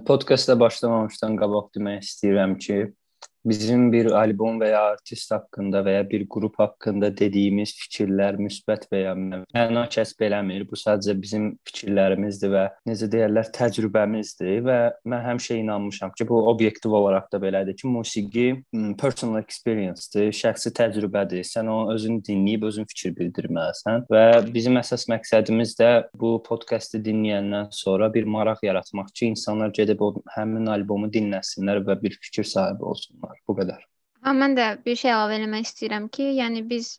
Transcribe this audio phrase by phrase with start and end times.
[0.00, 2.78] Podkastda başlamamışdan qabaq demək istəyirəm ki,
[3.44, 8.86] bizim bir albom və ya artist haqqında və ya bir qrup haqqında dediyimiz fikirlər müsbət
[8.92, 10.64] və ya məna kəsb eləmir.
[10.70, 14.78] Bu sadəcə bizim fikirlərimizdir və necə deyirlər, təcrübəmizdir və
[15.08, 18.46] mən həmişə inanmışam ki, bu obyektiv olaraq da belədir ki, musiqi
[19.00, 21.42] personal experience-dir, şəxsi təcrübədir.
[21.46, 27.72] Sən onu özün dinləyib özün fikir bildirməlisən və bizim əsas məqsədimiz də bu podkastı dinləyəndən
[27.74, 32.84] sonra bir maraq yaratmaq ki, insanlar gedib o həmin albomu dinləsinlər və bir fikir sahibi
[32.86, 33.40] olsunlar var.
[33.48, 33.80] Bu qədər.
[34.22, 36.92] Ha, mən də bir şey əlavə etmək istəyirəm ki, yəni biz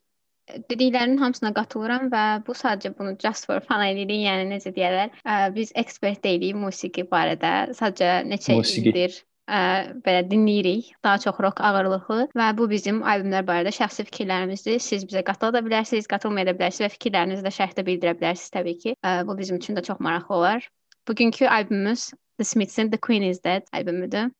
[0.69, 4.25] dediklərinin hamısına qatılıram və bu sadəcə bunu just for fun edirik.
[4.25, 5.13] Yəni necə deyirlər,
[5.55, 7.53] biz ekspert deyilik musiqi barədə.
[7.77, 8.91] Sadəcə neçə musiqi.
[8.91, 9.15] ildir
[9.47, 9.59] ə,
[10.03, 10.91] belə dinləyirik.
[11.03, 14.80] Daha çox rock ağırlıqlı və bu bizim albomlar barədə şəxsi fikirlərimizdir.
[14.83, 18.80] Siz bizə qatıla da bilərsiniz, qatılmaya da bilərsiniz və fikirlərinizi də şərhdə bildirə bilərsiniz təbii
[18.83, 18.95] ki.
[18.99, 20.69] Ə, bu bizim üçün də çox maraqlı olar.
[21.08, 24.31] Bugünkü albomumuz The Smiths'in The Queen is Dead albumudur.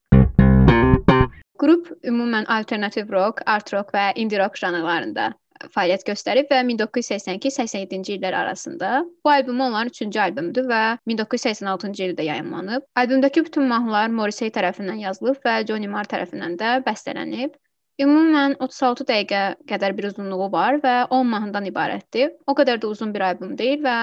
[1.64, 5.30] Qrup ümumən alternativ rock, art rock və indie rock janrlarında
[5.72, 8.90] fəaliyyət göstərib və 1982-87-ci illər arasında
[9.24, 12.84] bu albüm onların 3-cü albümüdür və 1986-cı ildə yayımlanıb.
[13.00, 17.56] Albümdəki bütün mahnılar Morrissey tərəfindən yazılıb və Johnny Marr tərəfindən də bəstələnib.
[18.04, 22.34] Ümumən 36 dəqiqə qədər bir uzunluğu var və 10 mahnıdan ibarətdir.
[22.48, 23.98] O qədər də uzun bir albüm deyil və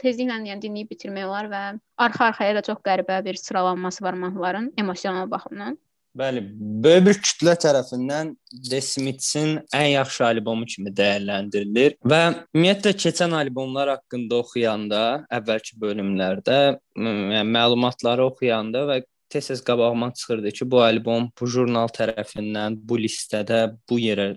[0.00, 1.64] tezliklə yəni dinləyib bitirmək olar və
[2.06, 5.76] arxa-arxaya da çox qəribə bir sıralanması var mahnıların emosional baxımdan.
[6.16, 6.40] Bəli,
[6.84, 8.30] böyük bir kütlə tərəfindən
[8.70, 12.20] The Smiths-in ən yaxşı albomu kimi dəyərləndirilir və
[12.54, 15.02] ümumiyyətlə keçən albomlar haqqında oxuyanda,
[15.38, 16.60] əvvəlki bölümlərdə,
[16.96, 23.60] yəni məlumatları oxuyanda və tez-tez qabağıma çıxırdı ki, bu albom bu jurnal tərəfindən bu listədə
[23.90, 24.30] bu yerə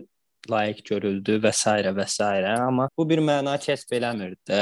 [0.51, 1.77] layiq görüldü və s.
[1.95, 2.19] və s.
[2.55, 4.59] amma bu bir məna kəsb eləmirdi.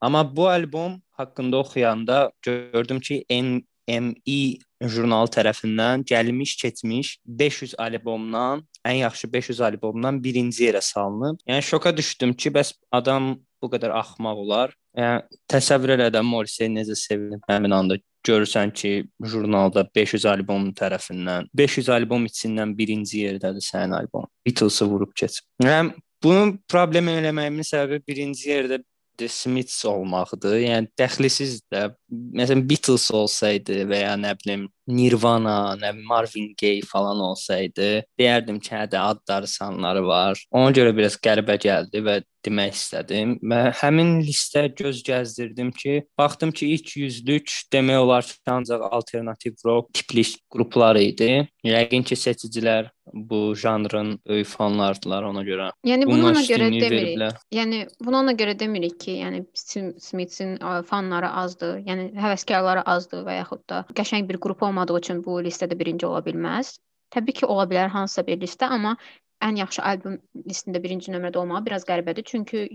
[0.00, 3.58] Amma bu albom haqqında oxuyanda gördüm ki, en
[3.88, 11.40] ME jurnalı tərəfindən gəlmiş keçmiş 500 albomdan ən yaxşı 500 albomdan birinci yerə salınıb.
[11.48, 14.74] Yəni şoka düşdüm ki, bəs adam bu qədər axmaq olar.
[14.96, 18.92] Yəni təsəvvür elə də Morrissey necə sevinib həmin anda görürsən ki,
[19.24, 24.28] jurnalda 500 albom tərəfindən 500 albom içindən birinci yerdədir sənin albom.
[24.46, 25.46] Beatles-ı vurub keçib.
[25.64, 28.82] Yəni bunu problem eləməyimin səbəbi birinci yerdə
[29.18, 30.60] The Smiths olmaqdır.
[30.62, 36.80] Yəni dəxlisiz də məsələn Beatles olsaydı və ya nə bilim Nirvana, nə bilim Marvin Gaye
[36.88, 40.40] falan olsaydı, deyərdim ki, hə də adları sanları var.
[40.56, 46.52] Ona görə biraz qəribə gəldi və demək istədim və həmin listə göz gəzdirdim ki, baxdım
[46.54, 51.48] ki, ilk 100lük demək olar ki, ancaq alternativ rock tipli qruplar idi.
[51.66, 55.70] Yəqin ki, seçicilər bu janrın böyük fanlardılar ona görə.
[55.86, 56.92] Yəni bunu ona görə demirik.
[56.92, 57.38] Veriblər.
[57.52, 60.56] Yəni bunu ona görə demirik ki, yəni Smith'in
[60.88, 65.78] fanları azdır, yəni həvəskarları azdır və yaxud da qəşəng bir qrup olmadığı üçün bu listədə
[65.78, 66.78] birinci ola bilməz.
[67.14, 68.96] Təbii ki, ola bilər hansısa bir listə, amma
[69.44, 72.26] ən yaxşı albom listəsində birinci nömrədə olmağı biraz qəribədir.
[72.26, 72.66] Çünki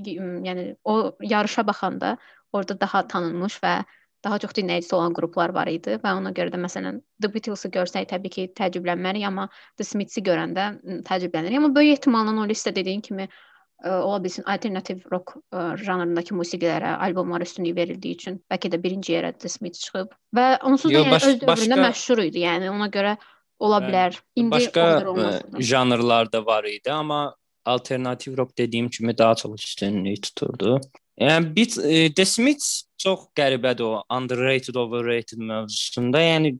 [0.47, 2.17] yəni o yarışa baxanda
[2.53, 3.75] orada daha tanınmış və
[4.23, 8.07] daha çox dinləyicisi olan qruplar var idi və ona görə də məsələn The Beatles-ı görsək
[8.13, 10.69] təbii ki, təəccüblənmərik, amma The Smiths-i görəndə
[11.09, 11.57] təəccüblənirik.
[11.59, 13.27] Amma böyük ehtimalla o listə dediyin kimi
[13.89, 19.33] ola bilsin alternativ rock ə, janrındakı musiqilərə, albomlara üstünlük verildiyi üçün bəlkə də birinci yerə
[19.35, 21.87] The Smiths çıxıb və onsuz da Yo, yəni baş, öz dövründə başqa...
[21.87, 22.43] məşhur idi.
[22.45, 23.17] Yəni ona görə
[23.59, 24.19] ola bilər.
[24.39, 27.35] İndi başqa e, janrlar da var idi, amma
[27.65, 30.79] alternativ rock dediyim kimi daha çox üstünlük tuturdu.
[31.19, 36.23] Yəni bit e, The Smiths çox qəribədir o underrated, overrated mövzusunda.
[36.23, 36.55] Yəni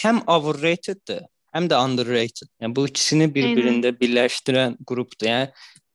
[0.00, 1.22] həm overrateddir,
[1.54, 2.48] həm də underrated.
[2.60, 5.28] Yəni bu ikisini bir-birində birləşdirən qrupdur.
[5.28, 5.52] Yəni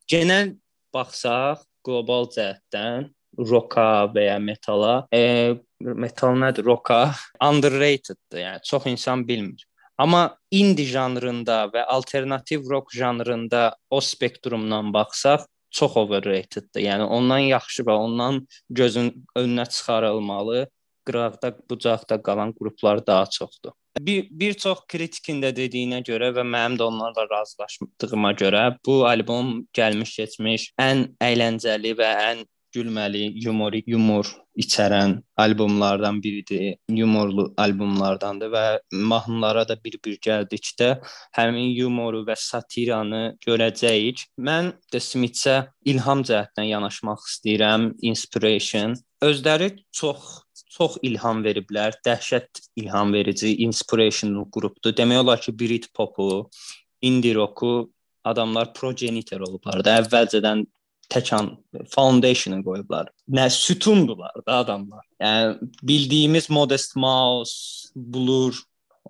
[0.07, 0.55] genel
[0.97, 6.65] baxsaq qlobal cəhətdən roka və ya metala, e, metal nədir?
[6.65, 7.01] Roka
[7.43, 8.41] underrateddir.
[8.41, 9.65] Yəni çox insan bilmir.
[9.97, 16.83] Amma indie janrında və alternativ rock janrında o spektrumdan baxsaq, çox overrateddir.
[16.85, 20.67] Yəni ondan yaxşı və ondan gözün önünə çıxarılmalı
[21.07, 23.71] qıraqda, bucaqda qalan qruplar daha çoxdur.
[23.99, 29.55] Bir bir çox kritikin də dediyinə görə və mənim də onlarla razılaşdığıma görə bu albom
[29.79, 32.45] gəlmiş keçmiş ən əyləncəli və ən
[32.77, 34.27] gülməli, yumorik, yumor
[34.57, 36.77] içərən albomlardan biridir.
[36.93, 38.65] Yumorlu albomlardandır və
[39.11, 40.89] mahnılara da bir-bir gəldikdə
[41.37, 44.25] həmin yumoru və satiranı görəcəyik.
[44.37, 47.91] Mən The Smithsə ilham cəhətdən yanaşmaq istəyirəm.
[48.11, 50.43] Inspiration özləri çox
[50.77, 51.97] çox ilham veriblər.
[52.05, 54.95] Dəhşət ilham verici, inspirational qrupdur.
[54.97, 56.47] Demək olar ki, Brit popu,
[57.01, 57.89] indie rocku
[58.27, 59.97] adamlar progenitor olublar da.
[60.01, 60.65] Əvvəlcədən
[61.11, 61.53] təkan
[61.93, 63.11] foundation qoyublar.
[63.31, 65.05] Nə sütundular da adamlar.
[65.21, 68.57] Yəni bildiyimiz Modest Mouse, Blur,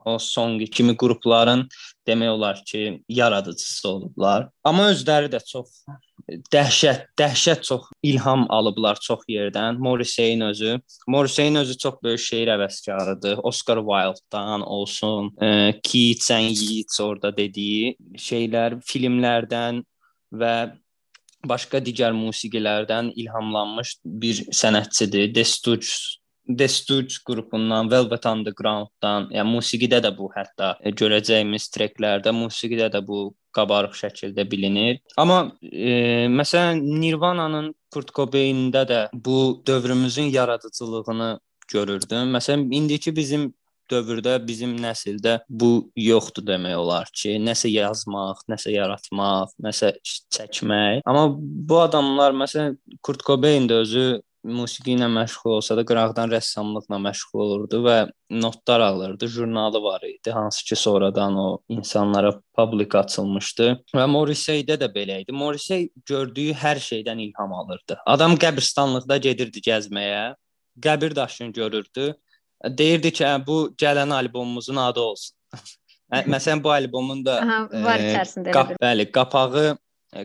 [0.06, 1.66] o son kimi qrupların
[2.08, 4.50] demək olar ki, yaradıcısı olublar.
[4.64, 5.84] Amma özləri də çox
[6.28, 9.80] dəhşət, dəhşət çox ilham alıblar çox yerdən.
[9.80, 13.40] Morrissey-in özü, Morrissey-in özü çox böyük şeir həvəskarıdır.
[13.44, 19.84] Oscar Wilde-dan olsun, e, Keats and Yeats orada dediyi şeylər filmlərdən
[20.34, 20.54] və
[21.48, 25.34] başqa digər musiqilərdən ilhamlanmış bir sənətçidir.
[25.34, 32.88] The Stooges The Stooges qrupundan, Velvet Underground-dan, yəni musiqidə də bu hətta görəcəyimiz treklərdə musiqidə
[32.94, 35.02] də bu qabarıq şəkildə bilinir.
[35.18, 41.32] Amma e, məsələn Nirvana-nın Kurt Cobain-də də bu dövrümüzün yaradıcılığını
[41.72, 42.36] görürdüm.
[42.36, 43.52] Məsələn indiki bizim
[43.92, 49.94] dövrdə bizim nəsildə bu yoxdur demək olar ki, nəsə yazmaq, nəsə yaratmaq, nəsə
[50.36, 51.04] çəkmək.
[51.08, 54.08] Amma bu adamlar məsələn Kurt Cobain də özü
[54.44, 57.98] musiqi ilə məşğul olsa da qıraqdan rəssamlıqla məşğul olurdu və
[58.32, 59.28] notlar alırdı.
[59.28, 63.70] Jurnalı var idi, hansı ki sonradan o insanlara publik açılmışdı.
[63.96, 65.32] Və Morrissey-də də belə idi.
[65.32, 68.00] Morrissey gördüyü hər şeydən ilham alırdı.
[68.06, 70.36] Adam qəbirstanlıqda gedirdi gəzməyə,
[70.80, 72.14] qəbir daşını görürdü.
[72.66, 75.38] Deyirdi ki, bu gələn albomumuzun adı olsun.
[76.34, 79.76] Məsələn bu albomun da Aha, var içərisində qap, bəli, qapağı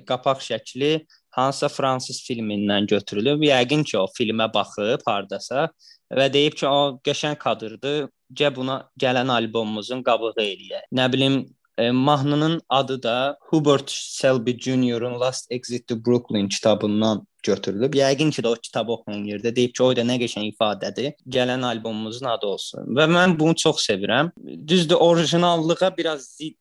[0.06, 0.93] qapaq şəkli
[1.32, 3.43] hansısa fransız filmindən götürülüb.
[3.49, 5.69] Yəqin ki, o filmə baxıb hardasa
[6.12, 8.06] və deyib ki, o qəşəng kadrdır.
[8.32, 10.87] Gəl buna gələn albomumuzun qabığı eləyək.
[10.96, 11.43] Nə bilim,
[11.79, 17.94] e, mahnının adı da Hubert Selby Jr.'un Last Exit to Brooklyn kitabından götürülüb.
[17.94, 21.12] Yəqin ki, də o kitab oxunan yerdə deyib ki, o da nə qəşəng ifadədir.
[21.29, 22.93] Gələn albomumuzun adı olsun.
[22.96, 24.32] Və mən bunu çox sevirəm.
[24.69, 26.58] Düzdür, orijinallığa biraz ziddir.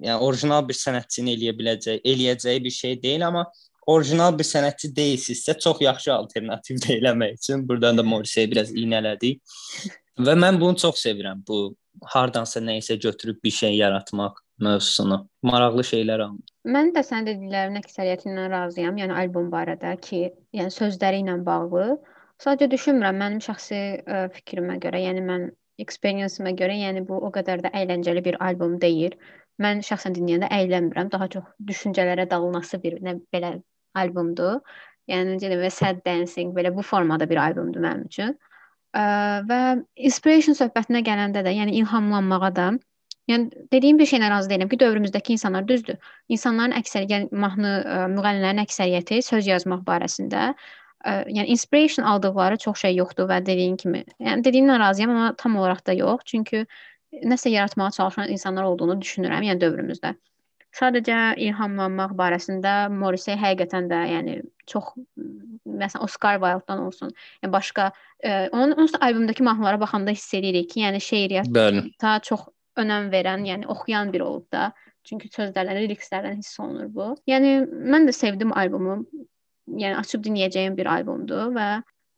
[0.00, 3.44] Yəni orijinal bir sənətçinin eləyə biləcəyi, eləyəcəyi bir şey deyil, amma
[3.86, 9.42] orijinal bir sənətçi deyilsinizsə, çox yaxşı alternativ də eləmək üçün burdan da Morrissey biraz iynələdik.
[10.18, 11.42] Və mən bunu çox sevirəm.
[11.46, 11.76] Bu
[12.14, 15.20] hardansa nə isə götürüb bir şey yaratmaq mövzusunu.
[15.42, 16.42] Maraqlı şeylər aldım.
[16.76, 18.98] Mən də sənin dediklərinin əksəriyyətindən razıyam.
[19.00, 20.22] Yəni albom barədə ki,
[20.56, 21.98] yəni sözləri ilə bağlı.
[22.42, 25.46] Sadəcə düşünmürəm mənim şəxsi ə, fikrimə görə, yəni mən
[25.80, 29.16] experience-ıma görə, yəni bu o qədər də əyləncəli bir albom deyil.
[29.62, 31.12] Mən şəxsən dinləyəndə əylənmirəm.
[31.12, 33.54] Daha çox düşüncələrə dalınası bir nə belə
[34.02, 34.60] albomdur.
[35.10, 38.34] Yəni necə deyim, sad dancing belə bu formada bir albomdur mənim üçün.
[38.96, 39.02] Ə,
[39.48, 39.60] və
[40.10, 42.70] inspiration söhbətinə gələndə də, yəni ilhamlanmağa da
[43.30, 45.96] Yəni dediyim bir şeylə razı deyiləm ki, dövrümüzdəki insanlar düzdür.
[46.30, 47.72] İnsanların əksəriyyəti, yəni mahnı
[48.12, 54.04] müğənnilərin əksəriyyəti söz yazmaq barəsində ə, yəni inspiration aldıqları çox şey yoxdur və dediyin kimi.
[54.22, 56.22] Yəni dediyinlə razıyam, amma tam olaraq da yox.
[56.30, 56.62] Çünki
[57.32, 60.14] nəsə yaratmağa çalışan insanlar olduğunu düşünürəm, yəni dövrümüzdə.
[60.76, 64.34] Sadəcə ilhamlanmaq barəsində Morrissey həqiqətən də, yəni
[64.68, 64.90] çox
[65.64, 67.86] məsələn Oscar Wilde-dan olsun, yəni başqa
[68.20, 73.70] ə, onun onun albomdakı mahnılara baxanda hiss edirik ki, yəni şeiriyyata çox önəm verən, yəni
[73.72, 74.72] oxuyan biri olub da.
[75.06, 77.08] Çünki sözlərdən, lirikslərdən hiss olunur bu.
[77.30, 77.60] Yəni
[77.94, 79.04] mən də sevdim albomu.
[79.70, 81.68] Yəni açıb dinləyəcəyim bir albomdur və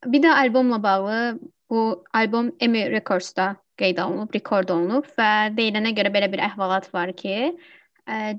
[0.07, 1.39] bir də albomla bağlı
[1.71, 7.13] bu albom Emmy Records-da qeyd olunub, rekord olunub və deyilənə görə belə bir əhvalat var
[7.17, 7.53] ki,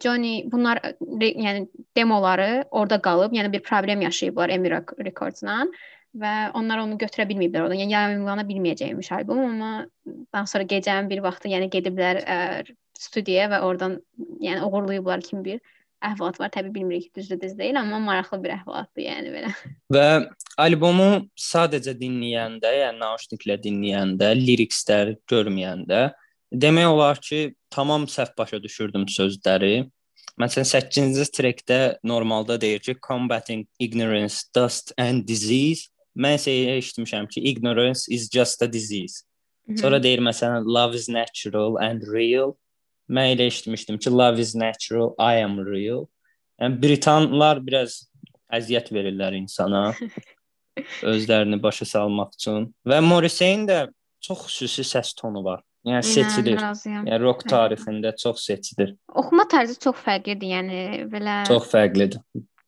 [0.04, 0.82] Johnny bunlar
[1.20, 1.67] yəni
[1.98, 5.63] demoları orada qalıb, yəni bir problem yaşayıblar Emmy Records-la
[6.17, 7.82] və onlar onu götürə bilməyiblər oradan.
[7.84, 9.74] Yəni yayımlana bilməyəcəkmiş albom, amma
[10.34, 12.38] daha sonra gecənin bir vaxtı yəni gediblər ə,
[12.98, 14.00] studiyaya və oradan
[14.41, 15.60] yəni oğurlayıblar kimi bir
[16.05, 16.50] əhvalat var.
[16.55, 19.53] Təbii bilmirik düzdür, düz deyil, amma maraqlı bir əhvalatdır yəni belə.
[19.96, 20.08] Və
[20.58, 26.08] albomu sadəcə dinləyəndə, yəni naushniklə dinləyəndə, lirikslər görməyəndə
[26.53, 29.89] demək olar ki, tamam səhv başa düşürdüm sözləri.
[30.39, 35.89] Məsələn 8-ci trekdə normalda deyir ki, combating ignorance, dust and disease.
[36.15, 39.25] Mən isə eşitmişəm ki, ignorance is just a disease.
[39.68, 39.77] Hı -hı.
[39.82, 42.56] Sonra deyir məsələn love is natural and real.
[43.10, 46.08] Mən elə eşitmişdim ki, love is natural, I am real.
[46.62, 48.10] Yəni Britanlar biraz
[48.53, 49.94] əziyyət verirlər insana
[51.13, 53.88] özlərini başa salmaq üçün və Morrissey-in də
[54.22, 55.63] çox xüsusi səs tonu var.
[55.88, 56.59] Yəni seçilir.
[56.59, 58.95] Yəni rock tarixində çox seçilir.
[59.15, 60.81] Oxuma tərzi çox fərqlidir, yəni
[61.12, 62.19] belə Çox fərqlidir.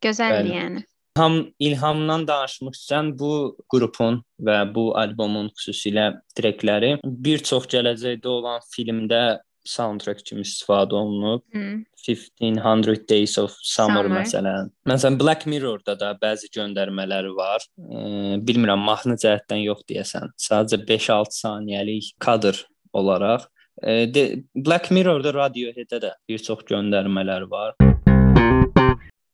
[0.02, 0.56] Gözəldir Bəli.
[0.56, 0.84] yəni.
[1.12, 3.32] İlham ilhamdan danışmışsan bu
[3.68, 9.20] qrupun və bu albomun xüsusilə trekləri bir çox gələcəkdə olan filmdə
[9.68, 11.44] soundtrack kimi istifadə olunub.
[11.52, 11.84] Hmm.
[12.08, 14.72] 1500 Days of Summer, Summer məsələn.
[14.88, 17.62] Məsələn Black Mirror-da da bəzi göndərmələri var.
[17.78, 20.32] E, bilmirəm mahnı cəhətdən yox deyəsən.
[20.48, 22.58] Sadəcə 5-6 saniyəlik kadr
[22.92, 23.48] olaraq.
[23.82, 27.76] E, de, Black Mirror-da Radiohead-də də bir çox göndərmələr var.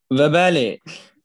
[0.08, 0.66] Və bəli,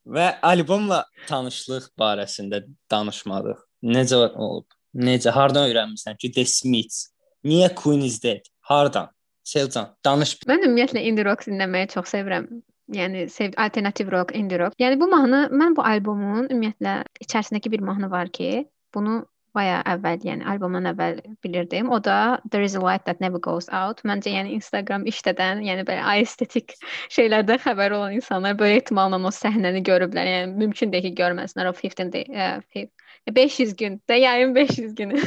[0.04, 2.60] Və albomla tanışlıq barəsində
[2.92, 3.60] danışmadıq.
[3.88, 4.68] Necə olub?
[4.94, 7.08] Necə, hardan öyrənmisən ki, The Smiths?
[7.48, 8.44] Niyə Queen is Dead?
[8.68, 9.10] Hardan?
[9.48, 10.36] Selcan, danış.
[10.48, 12.50] Mən ümumiyyətlə indie rock dinləməyi çox sevirəm.
[12.94, 14.75] Yəni sev alternativ rock, indie rock.
[14.80, 19.22] Yəni bu mahnı mən bu albomun ümumiyyətlə içərisindəki bir mahnı var ki, bunu
[19.53, 21.91] baya əvvəl, yəni albomdan əvvəl bilirdim.
[21.93, 24.01] O da There is a light that never goes out.
[24.07, 26.75] Məncə yəni Instagram işlədən, yəni belə estetik
[27.13, 30.29] şeylərdən xəbəri olan insanlar böyük ehtimalla o səhnəni görüblər.
[30.33, 32.89] Yəni mümkün deyil ki, görməsinlər o 15 day, uh,
[33.31, 35.22] 500 gün, də yayın 500 günü.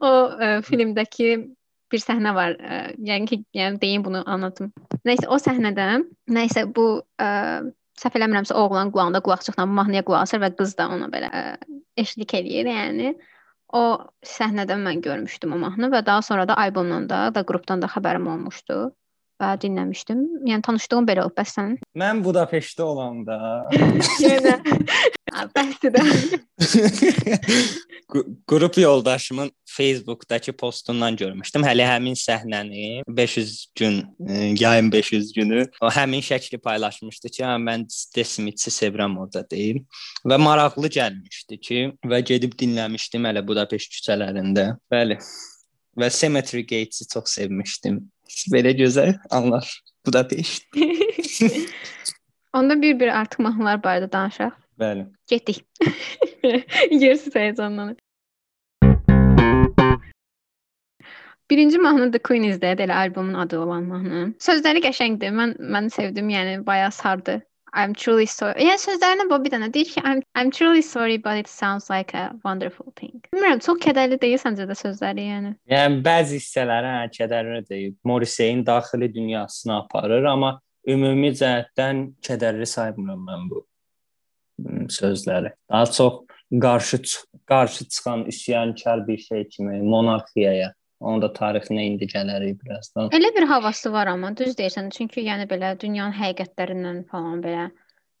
[0.00, 1.30] o ə, filmdəki
[1.92, 2.56] bir səhnə var.
[2.58, 4.72] Ə, yəni ki, yəni deyim bunu anlatım.
[5.06, 5.88] Nəysə o səhnədə,
[6.28, 6.88] nəysə bu
[7.22, 7.30] ə,
[8.00, 11.44] səhv eləmirəmsə oğlan qulağında qulaqçıqla mahnıya qulaq asır və qız da ona belə ə,
[11.96, 13.14] eşlik eləyir, yəni.
[13.74, 13.82] O
[14.22, 18.28] səhnədən mən görmüşdüm o mahnını və daha sonra da albomdan da, da qrupdan da xəbərim
[18.30, 18.78] olmuşdu
[19.42, 20.22] və dinləmişdim.
[20.48, 21.34] Yəni tanışdığım belə olub.
[21.36, 21.74] Bəs sən?
[21.98, 23.66] Mən Budapeştdə olanda
[24.22, 24.60] Yenə
[25.56, 26.00] bəhsdə.
[28.46, 31.64] Qrup yoldaşımın Facebookdakı postundan görmüşdüm.
[31.66, 37.56] Hələ həmin səhnəni 500 gün, e, yayın 500 günü o həmin şəkli paylaşmışdı ki, hə
[37.62, 39.84] mən Desmitsi sevirəm orada deyim
[40.24, 44.76] və maraqlı gəlmişdi ki, və gedib dinləmişdim hələ Budapeşt küçələrində.
[44.92, 45.18] Bəli.
[45.96, 48.00] Və Cemetery Gates-i çox sevmişdim.
[48.52, 49.68] Belə gözəl anlar.
[50.06, 51.66] Bu da dəyişdi.
[52.54, 54.54] Onda bir-bir artıq mahnılar barədə danışaq.
[54.80, 55.06] Bəli.
[55.28, 55.64] Getdik.
[57.04, 57.96] Yersiz həyəcanlanır.
[61.50, 64.22] Birinci mahnı The Queen is Dead, elə albomun adı olan mahnı.
[64.42, 65.30] Sözləri qəşəngdir.
[65.30, 67.42] Mən mən sevdim, yəni bayağı sardı.
[67.76, 68.64] I'm truly sorry.
[68.64, 72.14] Yəni sözlərinə bu bir dənə deyir ki, I'm I'm truly sorry but it sounds like
[72.14, 73.20] a wonderful thing.
[73.34, 75.52] Bilmirəm, çox kədərli deyil səncə də sözləri, yəni.
[75.70, 77.92] Yəni bəzi hissələri hə, kədərli deyil.
[78.04, 80.54] Morrissey-in daxili dünyasına aparır, amma
[80.88, 83.62] ümumi cəhətdən kədərli saymıram mən bu
[84.96, 85.52] sözləri.
[85.70, 86.18] Daha çox
[86.62, 87.02] qarşı
[87.46, 93.10] qarşı çıxan üsyankar bir şey kimi monarxiyaya Onun da tarixinə indi gələrik birazdan.
[93.16, 94.90] Elə bir havası var amma düz deyirsən.
[94.96, 97.70] Çünki yəni belə dünyanın həqiqətlərindən falan belə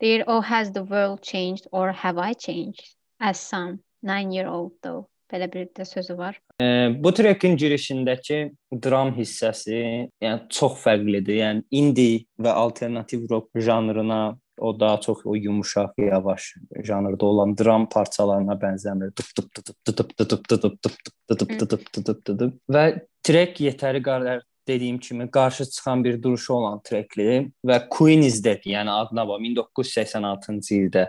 [0.00, 4.72] deyir, "Oh, has the world changed or have I changed?" As some 9 year old
[4.82, 5.06] though.
[5.32, 6.40] Belə bir də sözü var.
[6.62, 6.66] E,
[7.02, 8.36] bu trekin girişindəki
[8.84, 11.40] dram hissəsi, yəni çox fərqlidir.
[11.40, 17.88] Yəni indie və alternativ rock janrına o daha çox o yumşaq, yavaş janrda olan dram
[17.88, 19.12] parçalarına bənzəmir.
[19.16, 20.98] Dıp dıp dıp dıp dıp dıp dıp dıp
[21.30, 22.84] dıp dıp dıp dıp dıp və
[23.22, 28.64] trek yetəri qədər dediyim kimi qarşı çıxan bir duruşu olan trekli və Queen is Dead,
[28.66, 31.06] yəni adına bax 1986-cı ildə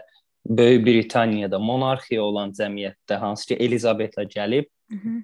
[0.50, 4.70] Böyük Britaniyada monarxiya olan cəmiyyətdə hansı ki Elizabetlə gəlib,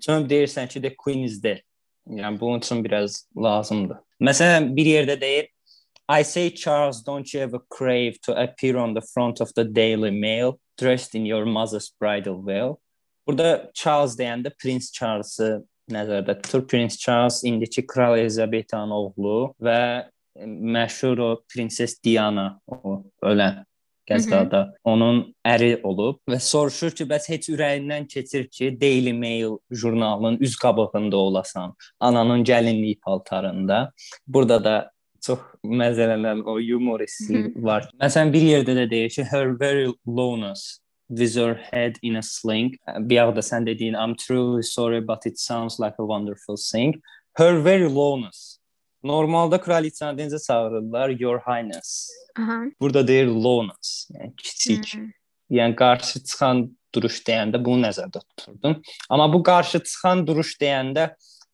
[0.02, 1.62] sonra deyirsən ki, the Queen is Dead.
[2.10, 3.98] Yəni bunun üçün biraz lazımdır.
[4.22, 5.48] Məsələn, bir yerdə deyir
[6.10, 10.12] I say, Charles, don't you ever crave to appear on the front of the Daily
[10.12, 12.80] Mail dressed in your mother's bridal veil?
[13.26, 16.68] Burada Charles deyəndə Prince Charles-ı nəzərdə tutur.
[16.68, 20.10] Prince Charles indiki Kral Elizabeta'nın oğlu və
[20.48, 23.64] məşhur o Prinses Diana o ölən
[24.10, 30.42] qəzada onun əri olub və soruşur ki, bəs heç ürəyindən keçir ki, Daily Mail jurnalının
[30.44, 33.92] üz qabağında olasan, ananın gəlinlik paltarında.
[34.28, 34.92] Burada da
[35.24, 37.90] çox məzələnən o yumor hissi var.
[38.02, 42.76] Məsələn bir yerdə də deyir ki, her very lowness with her head in a sling.
[43.00, 47.02] Bir yağda sən dediyin I'm truly sorry but it sounds like a wonderful thing.
[47.34, 48.60] Her very lowness.
[49.04, 51.10] Normalda kraliçanı necə çağırırlar?
[51.10, 52.10] Your highness.
[52.40, 52.60] Aha.
[52.82, 54.94] Burada deyir lowness, yəni kiçik.
[54.94, 55.10] Hmm.
[55.52, 56.64] Yəni qarşı çıxan
[56.96, 58.80] duruş deyəndə bunu nəzərdə tuturdum.
[59.10, 61.10] Amma bu qarşı çıxan duruş deyəndə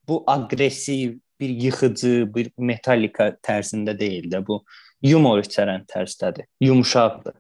[0.08, 4.64] bu aqressiv, bir yıxıcı, bir metallika tərzində deyil də bu
[5.02, 6.50] yumor içərən tərzdədir.
[6.62, 7.38] Yumşaqdır,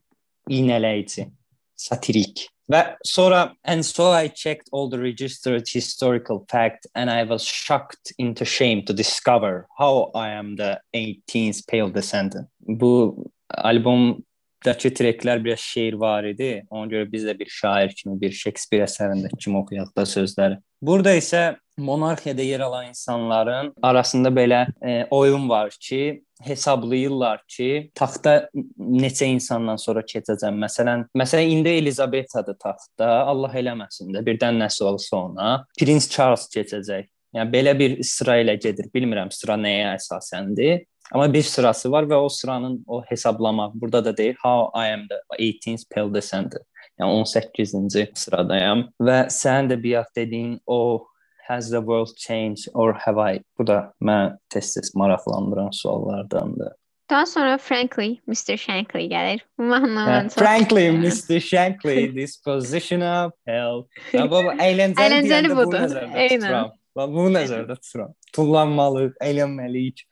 [0.49, 1.27] iynələyici,
[1.75, 2.47] satirik.
[2.69, 8.13] Və sonra and so I checked all the registered historical facts and I was shocked
[8.19, 12.47] into shame to discover how I am the 18th pale descendant.
[12.61, 14.23] Bu albom
[14.65, 16.65] Dakı treklər biraz şeir var idi.
[16.69, 20.57] Ona görə biz də bir şair kimi, bir Shakespeare əsərindəki kimi oxuyaq da sözləri.
[20.83, 21.43] Burada isə
[21.79, 29.79] monarxiyada yer alan insanların arasında belə e, oyun var ki, hesablayırlar ki, taxta neçə insandan
[29.81, 30.59] sonra keçəcəm.
[30.63, 37.09] Məsələn, məsələn indi Elizabetadır taxtda, Allah eləməsin də birdən nəsə olsa ona, Prince Charles keçəcək.
[37.35, 38.87] Yəni belə bir sıra ilə gedir.
[38.93, 40.85] Bilmirəm sıra nəyə əsasəndir.
[41.11, 45.07] Amma bir sırası var və o sıranın o hesablama burada da deyir how I am
[45.09, 46.65] the 18th pale descendant.
[46.99, 51.07] Yəni 18-ci sıradayam və sən də bayaq dediyin o
[51.49, 53.39] Has the world changed or have I?
[53.57, 56.73] Bu da mən tez-tez maraqlandıran suallardandır.
[57.09, 58.57] Daha sonra Frankly, Mr.
[58.57, 59.39] Shankly gəlir.
[59.57, 61.39] Bu mahnı Hə, mən çox Frankly, Mr.
[61.39, 63.87] Shankly, this position of hell.
[64.13, 65.79] Ya baba əyləncəli Əyləncəli deyəndə bu budur.
[65.87, 66.43] nəzərdə Eynən.
[66.43, 66.69] tuturam.
[66.99, 68.13] Bax bu nəzərdə tuturam.
[68.37, 70.05] Tullanmalıyıq, əylənməliyik.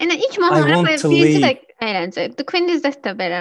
[0.00, 1.80] Yəni ilk I mahnılara want belə to birinci də leave.
[1.88, 2.36] əyləncəli.
[2.36, 3.40] The Queen is də belə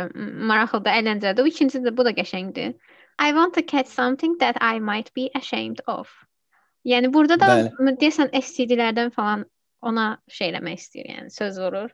[0.54, 1.44] maraqlıdır, əyləncəlidir.
[1.44, 2.74] Bu ikinci də bu da qəşəngdir.
[3.20, 6.08] I want to catch something that I might be ashamed of.
[6.86, 7.96] Yəni burada da Bəli.
[8.02, 9.46] deyəsən STD-lərdən falan
[9.84, 11.92] ona şey eləmək istəyir, yəni söz vurur.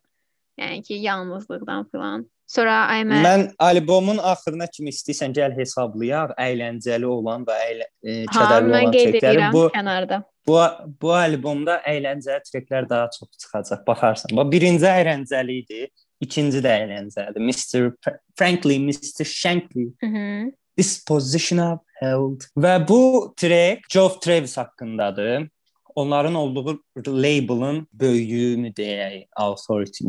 [0.59, 2.25] Yəni ki, yalnızlıqdan falan.
[2.47, 8.13] Sonra I'm a Mən albomun axırına kimi istəyirsən gəl hesablayaq, əyləncəli olan və əylə, e,
[8.29, 10.19] ha, kədərli mən olan edirəm Bu kənarda.
[10.47, 10.59] bu
[11.01, 13.81] bu albomda əyləncəli treklər daha çox çıxacaq.
[13.87, 14.35] Baxarsan.
[14.37, 15.87] Bax birinci əyləncəli idi,
[16.21, 17.41] ikinci də əyləncəlidir.
[17.49, 17.91] Mr.
[18.05, 19.25] Fra- Frankly, Mr.
[19.25, 20.53] Shankly Mhm.
[20.77, 22.47] This position of held.
[22.57, 25.47] Və bu trek Geoff Travis haqqındadır.
[25.95, 30.03] Onların olduğu labelın böyüyümü deyək, authority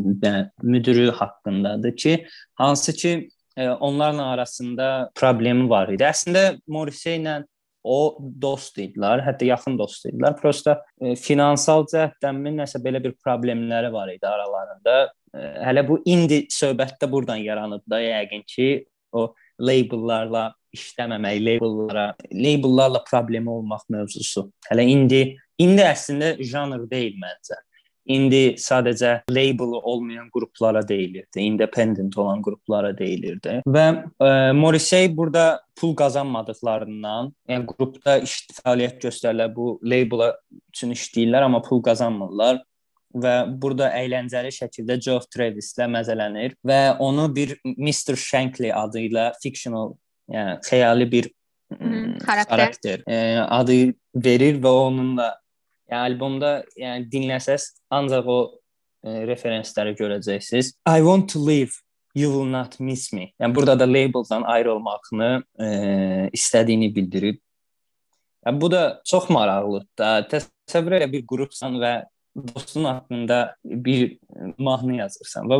[0.63, 6.03] müdürü haqqındadır ki, hansı ki e, onların arasında problemi var idi.
[6.03, 7.45] Əslində Morrissey ilə
[7.87, 10.35] o dost idilər, hətta yaxın dost idilər.
[10.41, 14.99] Prosta e, finansal cəhətdənmi nəsə belə bir problemləri var idi aralarında.
[15.35, 18.71] E, hələ bu indi söhbətdə burdan yaranıb da yəqin ki,
[19.13, 24.49] o labellarla işləməmək, labellara, labellarla problemi olmaq mövzusu.
[24.71, 25.23] Hələ indi
[25.63, 27.63] indi əslində janr deyil məncə.
[28.07, 33.57] İndi sadəcə label olmayan qruplara deyilirdi, independent olan qruplara deyilirdi.
[33.67, 33.87] Və
[34.23, 40.37] e, Morrissey burada pul qazanmadıqlarından, yəni qrupda iş fəaliyyət göstərirlər, bu labela
[40.71, 42.63] üçün işləyirlər, amma pul qazanmırlar
[43.15, 48.17] və burada əyləncəli şəkildə Geoff Travis-lə məzələnir və onu bir Mr.
[48.19, 49.95] Shankly adı ilə fictional,
[50.33, 51.31] yəni xəyali bir
[51.71, 52.57] Mhm, mm, karakter.
[52.57, 55.33] karakter e, adı verir və onunla
[55.91, 58.39] yəni albomda yəni dinləsəz ancaq o
[59.03, 60.77] e, referensləri görəcəksiniz.
[60.87, 61.73] I want to leave
[62.17, 63.35] You will not miss me.
[63.41, 65.67] Yəni burada da labeldan ayrılmağını e,
[66.33, 67.37] istədiyini bildirib.
[68.47, 70.13] Yəni bu da çox maraqlıdır da.
[70.31, 72.07] Təsəvvür elə bir qrupsan və
[72.55, 74.19] dostun haqqında bir
[74.59, 75.59] mahnı yazırsan və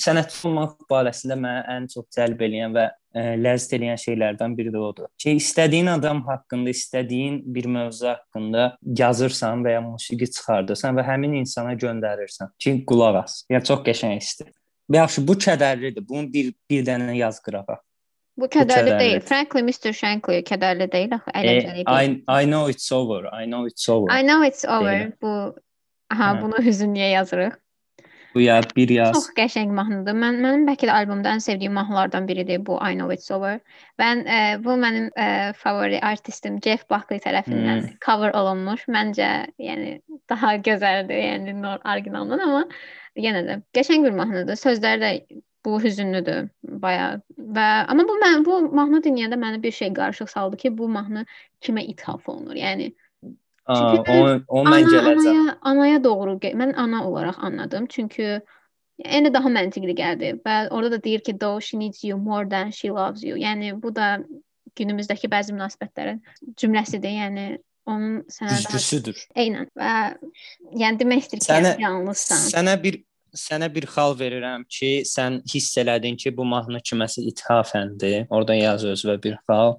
[0.00, 4.80] sənətçi olmaq barəsində məni ən çox cəlb eləyən və ə, ləzzət eləyən şeylərdən biri də
[4.80, 5.10] odur.
[5.20, 8.70] Ki istədiyin adam haqqında, istədiyin bir mövzu haqqında
[9.02, 13.42] yazırsan və ya musiqi çıxardırsan və həmin insana göndərirsən ki, qulaq as.
[13.52, 14.50] Yəni çox qəşəng hissdir.
[14.90, 16.02] Yaxşı, bu kədərlidir.
[16.08, 17.78] Bunu bir bir dənə yaz qırağa.
[18.40, 18.98] Bu kədərli kədərli.
[18.98, 19.20] deyil.
[19.26, 19.92] Frankly Mr.
[19.94, 22.14] Shankly kədərli deyil axı, E, əyləncəli deyil.
[22.30, 23.26] I, I know it's over.
[23.32, 24.10] I know it's over.
[24.10, 24.88] I know it's over.
[24.88, 25.12] Deyiləm.
[25.22, 25.34] Bu
[26.10, 26.40] aha, Hə.
[26.42, 27.58] bunu hüzünlüyə yazırıq.
[28.34, 29.12] Bu ya bir yaz.
[29.16, 30.14] Çox qəşəng mahnıdır.
[30.14, 33.58] Mən mənim bəlkə də albomda ən sevdiyim mahnılardan biridir bu I Know It's Over.
[33.98, 37.98] Mən e, bu mənim e, favori artistim Jeff Buckley tərəfindən Hmm.
[38.06, 38.86] cover olunmuş.
[38.86, 42.64] Məncə, yəni daha gözəldir, yəni orijinaldan amma
[43.18, 44.62] yenə də qəşəng bir mahnıdır.
[44.62, 49.90] Sözləri də bu hüzünlüdür baya və amma bu mən bu mahnı dinləyəndə mənə bir şey
[49.94, 51.26] qarışıq saldı ki, bu mahnı
[51.66, 52.54] kimə ithaf olunur?
[52.54, 52.92] Yəni
[53.78, 54.16] Çünki o,
[54.48, 55.28] o mən ana, gələcəm.
[55.28, 57.86] anaya, anaya doğru mən ana olaraq anladım.
[57.86, 58.40] Çünki
[59.04, 60.32] yəni daha məntiqli gəldi.
[60.46, 63.36] Və orada da deyir ki, though she needs you more than she loves you.
[63.36, 64.18] Yəni bu da
[64.76, 66.20] günümüzdəki bəzi münasibətlərin
[66.56, 67.14] cümləsidir.
[67.22, 67.46] Yəni
[67.86, 69.26] onun sənə daha Güzgüsüdür.
[69.36, 69.92] eynən və
[70.82, 72.44] yəni demək istəyir ki, Sənə- yalnızsan.
[72.52, 73.00] Sənə bir
[73.36, 78.26] sənə bir xal verirəm ki, sən hiss elədin ki, bu mahnı kiməsə ithafəndir.
[78.30, 79.76] Orada yaz özünə bir xal.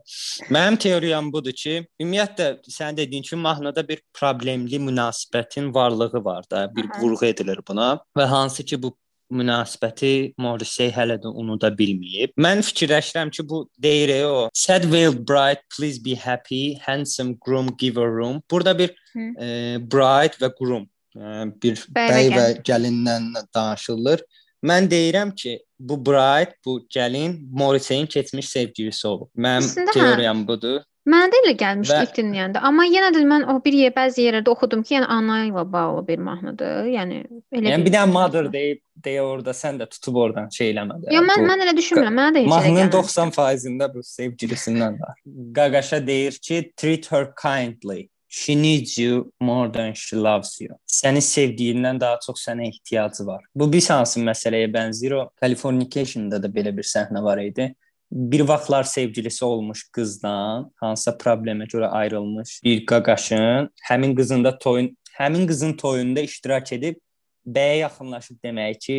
[0.49, 6.69] Mənim teoriyam budur ki, ümumiyyətlə sən dediyin kimi mahnıda bir problemli münasibətin varlığı var da,
[6.75, 8.95] bir vurğu edilir buna və hansı ki bu
[9.31, 12.33] münasibəti Morrissey hələ də unuda bilməyib.
[12.41, 18.01] Mən fikirləşirəm ki, bu deyir o Sad veiled bride, please be happy, handsome groom give
[18.01, 18.41] a room.
[18.51, 19.19] Burada bir Hı.
[19.19, 19.47] e,
[19.91, 24.21] bride və groom bir Bəy və gəlindən danışılır.
[24.63, 29.30] Mən deyirəm ki, bu bride, bu gəlin Morrissey-in keçmiş sevgilisi olub.
[29.38, 30.82] Mənim teoriyam budur.
[31.10, 32.60] Mənə də elə gəlmişdi Və- ilk dinləyəndə.
[32.62, 36.04] Amma yenə də mən o bir yer bəzi yerlərdə oxudum ki, yəni ana ilə bağlı
[36.08, 36.86] bir mahnıdır.
[36.93, 37.24] Yəni
[37.58, 41.10] elə Yəni bir dənə mother deyib deyə orada sən də tutub oradan şey eləmə də.
[41.15, 42.13] Ya mən Bu- mən elə düşünmürəm.
[42.21, 43.02] Mənə də heç elə Mahnının gəlmədi.
[43.17, 45.15] 90%-ində bu sevgilisindən var.
[45.56, 48.10] Qaqaşa deyir ki, treat her kindly.
[48.33, 50.77] She needs you more than she loves you.
[50.87, 53.43] Səni sevdiyindən daha çox sənə ehtiyacı var.
[53.55, 55.17] Bu bir hansı məsələyə bənzəyir.
[55.19, 57.73] O Californication-da da belə bir səhnə var idi.
[58.11, 64.89] Bir vaxtlar sevgilisi olmuş qızdan, hansısa problemə görə ayrılmış bir qaqaşın həmin qızın da toyun,
[65.17, 66.99] həmin qızın toyunda iştirak edib
[67.47, 68.97] bəyə yaxınlaşıb demək ki,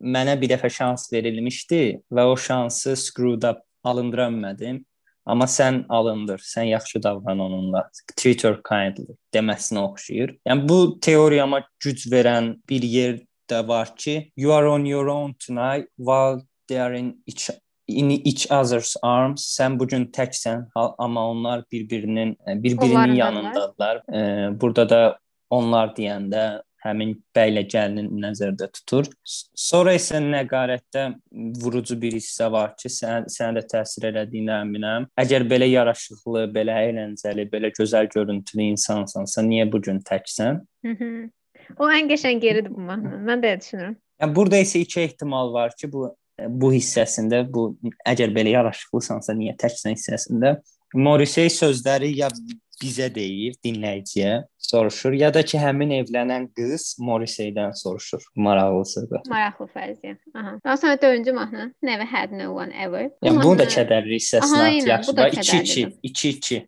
[0.00, 4.84] mənə bir dəfə şans verilmişdi və o şansı screwed up alındıra bilmədim.
[5.30, 7.84] Amma sən alındır, sən yaxşı davran onunla.
[8.16, 10.36] Treat her kindly deməsinə oxşayır.
[10.48, 15.34] Yəni bu teoriyama güc verən bir yer də var ki, you are on your own
[15.46, 17.50] tonight while they are in each
[17.88, 19.42] in each other's arms.
[19.58, 24.02] Sən bu gün təksən, amma onlar bir-birinin bir-birinin yanındadılar.
[24.60, 25.18] Burada da
[25.50, 29.08] onlar deyəndə həmin bəylə gəlinin nəzərdə tutur.
[29.24, 31.06] Sonra isə nəqarətdə
[31.62, 35.10] vurucu bir hissə var ki, sən sənə də təsir elədiyinə əminəm.
[35.20, 40.62] Əgər belə yaraşıqlı, belə əyləncəli, belə gözəl görüntülü insansansa, niyə bu gün təksən?
[41.78, 43.20] o ən qəşəng yeridir bu mahnının.
[43.28, 43.98] Mən də düşünürəm.
[44.20, 46.08] Yəni burada isə iki ehtimal var ki, bu
[46.48, 47.66] bu hissəsində bu
[48.08, 50.56] əgər belə yaraşıqlısansa niyə təksən hissəsində
[50.94, 52.30] Morrissey sözləri ya
[52.80, 58.24] bizə deyir, dinləyiciyə soruşur, ya da ki, həmin evlənən qız Morrissey-dən soruşur.
[58.36, 59.24] Maraqlısıdır.
[59.30, 60.16] Maraqlı fərziyyə.
[60.34, 60.54] Aha.
[60.64, 63.10] Daha sonra dördüncü mahnı Never Had No One Ever.
[63.22, 65.12] Bu yəni, bunun da kədərli hissəsini at yaxşı.
[65.12, 66.62] 2-2, 2-2.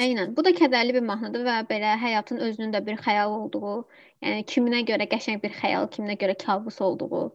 [0.00, 0.32] Eynən.
[0.36, 3.76] Bu da kədərli bir mahnıdır və belə həyatın özünün də bir xəyal olduğu,
[4.24, 7.26] yəni kiminə görə qəşəng bir xəyal, kiminə görə kabus olduğu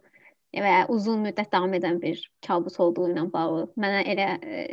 [0.66, 4.66] və uzun müddət davam edən bir kabus olduğu ilə bağlı mənə elə e,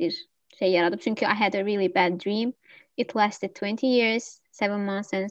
[0.00, 0.16] bir
[0.58, 1.00] şey yaradıb.
[1.00, 2.52] Çünki I had a really bad dream
[2.96, 5.30] It lasted 20 years, 7 months and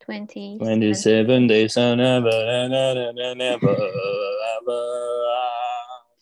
[0.00, 3.76] 20 27 days and never never never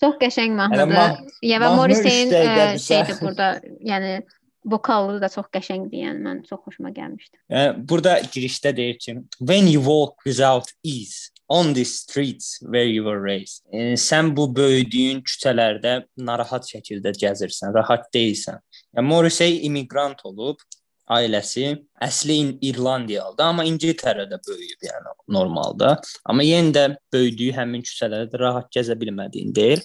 [0.00, 1.14] Çox qəşəng mahnıdır.
[1.42, 2.32] Ya və Morrissey-in
[2.76, 4.18] şeydir burada, yəni
[4.64, 6.02] vokalı da çox qəşəngdir.
[6.04, 7.38] Yəni mən çox xoşuma gəlmişdi.
[7.48, 13.04] Yəni burada girişdə deyir ki, when you walk without ease on the streets where you
[13.04, 13.64] were raised.
[13.72, 18.60] E, sən bu böyüdüyün küçələrdə narahat şəkildə gəzirsən, rahat deyilsən.
[18.96, 20.62] Yəni Morrissey immiqrant olub,
[21.12, 21.68] ailəsi
[22.02, 25.96] əsli İrlandiyalıdır, amma İngiltərədə böyüyüb, yəni normalda.
[26.26, 29.84] Amma yenə də böyüdüyü həmin küçələrdə rahat gəzə bilmədiyin deyir.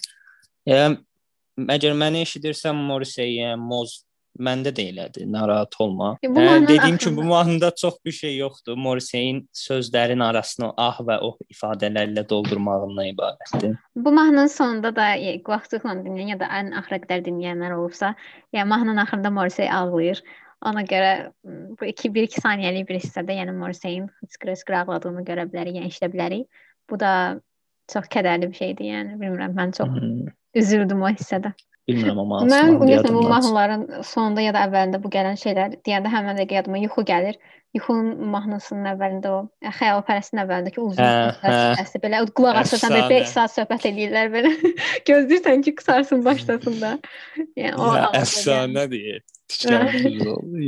[0.66, 4.00] Yəni əgər məni eşidirsən Morrissey, yəni Moz
[4.40, 6.14] Məndə də elədir, narahat olma.
[6.24, 8.76] E, hə, dediyim kimi bu mahnıda çox bir şey yoxdur.
[8.80, 13.76] Morrissey-in sözlərin arasını ah və oh ifadələrlə doldurmağından ibarətdir.
[13.96, 15.10] Bu mahnının sonunda da
[15.46, 18.14] qulaqçıqla dinləyən ya da ən axıra qədər dinləyənlər olubsa,
[18.56, 20.22] yəni mahnının axırında Morrissey ağlayır.
[20.64, 21.12] Ona görə
[21.44, 26.62] bu 2-1-2 saniyəlik bir hissədə, yəni Morrissey-in hıçqırıq ağladığını görə bilərik, yəni eşidə bilərik.
[26.90, 27.12] Bu da
[27.92, 30.32] çox kədərli bir şeydir, yəni bilmirəm, mən çox hmm.
[30.62, 31.52] üzüldüm o hissədə.
[31.90, 36.38] Bilmirəm amma mən ümumiyyətlə bu mahnıların sonunda ya da əvvəlində bu gələn şeylər deyəndə həmin
[36.38, 37.38] dəqiqə yadıma yuxu gəlir.
[37.74, 39.38] Yuxunun mahnısının əvvəlində o
[39.78, 41.38] xəyalpərəstin əvvəlindəki uzun
[41.80, 44.52] səsli belə qulaq asırsan və 5 saat söhbət eləyirlər belə.
[45.08, 46.92] Gözləyirsən ki, qısarsın başlasın da.
[47.58, 49.24] Yəni o əfsanədir.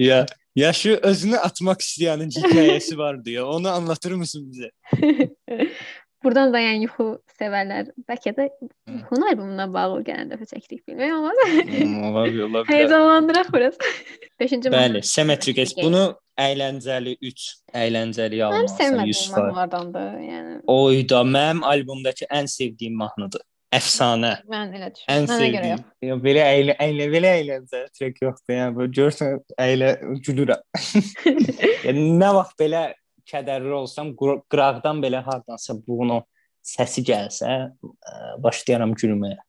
[0.01, 0.25] ya
[0.57, 3.47] ya şu özünü atmak isteyenin hikayesi var diyor.
[3.49, 4.71] Onu anlatır mısın bize?
[6.25, 7.07] Buradan da yəni yuxu
[7.37, 7.91] sevərlər.
[8.09, 11.41] Bəlkə də yuxunun albomuna bağlı gələn dəfə çəkdik, bilmirəm olmaz.
[11.45, 12.69] ola bilər, ola bilər.
[12.71, 13.81] Heyecanlandıraq biraz.
[14.41, 15.77] 5-ci Bəli, Symmetric S.
[15.83, 16.05] Bunu
[16.41, 17.49] əyləncəli 3,
[17.85, 19.35] əyləncəli almalısan 100 faiz.
[19.37, 20.55] Mahnılardandır, yəni.
[20.79, 23.45] Oyda mənim albomdakı ən sevdiyim mahnıdır.
[23.75, 24.33] Əfsanə.
[24.51, 25.15] Mən elə düşünürəm.
[25.15, 25.87] Ən sevdiyim.
[26.09, 28.55] Yox, belə əylə, əylə, belə əyləncə trek yoxdur.
[28.55, 30.63] Yəni bu görsən əylə gülürəm.
[31.85, 32.85] yəni nə vaxt belə
[33.31, 36.23] kədərli olsam, qıraqdan belə hardansa bunu
[36.65, 37.51] səsi gəlsə,
[38.45, 39.41] başlayaram gülməyə.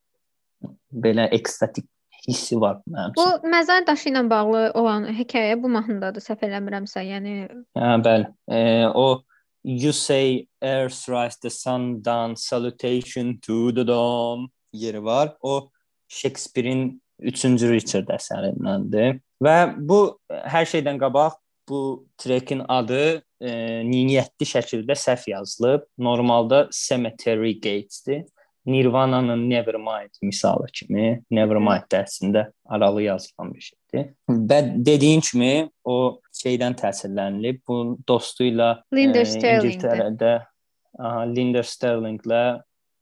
[1.05, 1.88] Belə ekstatik
[2.27, 3.13] hissi var mənim.
[3.17, 7.35] Bu məzar daşı ilə bağlı olan hekayə bu mahnıdadır, səhv eləmirəmsə, yəni
[7.77, 8.29] Hə, bəli.
[8.49, 8.59] E,
[8.89, 9.21] o
[9.65, 15.33] You say earth rise the sun down salutation to the dawn yeri var.
[15.41, 15.71] O
[16.07, 19.23] Shakespeare-in 3-cü Richard əsərindəndir.
[19.41, 23.51] Və bu hər şeydən qabaq bu trekin adı e,
[23.88, 25.86] niyyətli şəkildə səhv yazılıb.
[25.97, 28.25] Normalda Cemetery Gates-dir.
[28.65, 34.08] Nirvana-nın Nevermind misalı kimi, Nevermind də əslində aralı yazılan bir şeydir.
[34.30, 37.62] Və dediyim kimi o şeydən təsirlənilib.
[37.67, 40.34] Bu dostu ilə Linda e, İngiltərədə
[40.97, 42.43] aha, Linda Sterlinglə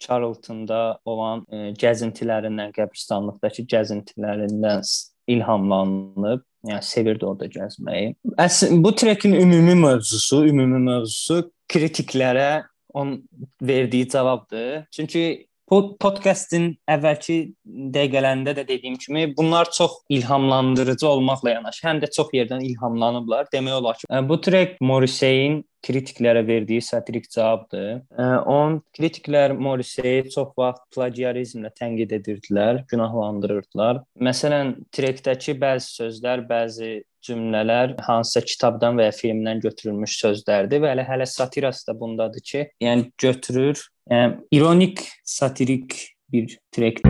[0.04, 4.84] Charltonda olan e, gəzintilərindən, qəbristanlıqdakı gəzintilərindən
[5.32, 8.14] ilhamlanıb Yəni sevirdi orada gəzməyi.
[8.40, 13.18] Əslində bu trekin ümumi mövzusu, ümumi mövzusu kritiklərə on
[13.62, 14.86] verdiyi cavabdır.
[14.96, 15.48] Çünki
[16.02, 17.38] podkastın əvvəlki
[17.96, 23.48] dəqiqələrində də dediyim kimi bunlar çox ilhamlandırıcı olmaqla yanaşı həm də çox yerdən ilhamlanıblar.
[23.54, 28.04] Demək olar ki, bu trek Morrissey-in kritiklərə verdiyi satirik cavabdır.
[28.48, 34.04] Onun kritiklər Morrissey çox vaxt plagiarizmlə tənqid edirdilər, günahlandırırdılar.
[34.24, 41.06] Məsələn, trekdəki bəzi sözlər, bəzi cümlələr hansısa kitabdan və ya filmdən götürülmüş sözlərdir və elə
[41.08, 43.80] hələ satirası da bundadır ki, yəni götürür,
[44.12, 45.98] yəni ironik, satirik
[46.34, 47.02] bir trek.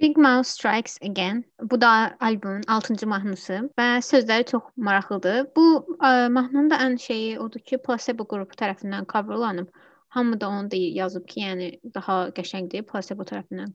[0.00, 1.44] Big Mouth Strikes Again.
[1.62, 5.46] Bu da albomun 6-cı mahnısı və sözləri çox maraqlıdır.
[5.56, 5.64] Bu
[5.96, 9.70] ə, mahnının da ən şeyi odur ki, Placebo qrupu tərəfindən cover olunub.
[10.08, 13.72] Hamı da onu deyir, yazıb ki, yəni daha qəşəngdir Placebo tərəfindən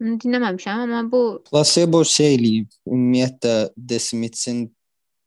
[0.00, 0.18] cover-ı.
[0.24, 2.70] Dinləməmişəm, amma bu Placebo şey eləyib.
[2.86, 4.68] Ümumiyyətlə The Smiths-in